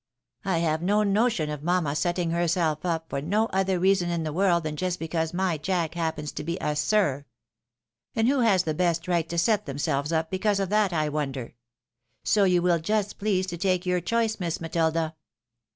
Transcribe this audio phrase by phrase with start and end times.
[0.43, 4.33] I have no notion of mamma setting herself up, for no other reason in the
[4.33, 7.25] world than just because my Jack happens to be a SiK.
[8.15, 11.53] And who has the best right to set themselves up because of that, I wonder?
[12.23, 15.13] So you will just please to take your choice, Miss Matilda."